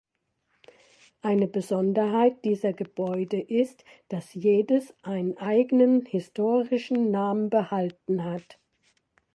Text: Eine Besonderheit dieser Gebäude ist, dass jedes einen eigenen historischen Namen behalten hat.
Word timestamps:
Eine 1.21 1.47
Besonderheit 1.47 2.43
dieser 2.43 2.73
Gebäude 2.73 3.39
ist, 3.39 3.85
dass 4.09 4.33
jedes 4.33 4.95
einen 5.03 5.37
eigenen 5.37 6.07
historischen 6.07 7.11
Namen 7.11 7.51
behalten 7.51 8.23
hat. 8.23 8.57